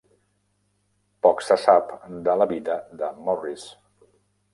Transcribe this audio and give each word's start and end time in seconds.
Poc 1.27 1.43
se 1.47 1.57
sap 1.63 1.91
de 2.29 2.35
la 2.43 2.47
vida 2.53 2.79
de 3.03 3.11
Morrice. 3.29 3.69